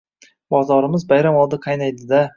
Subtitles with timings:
[0.55, 2.25] Bozorimiz bayram oldi qaynaydi-da